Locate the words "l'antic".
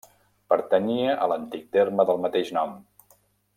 1.33-1.69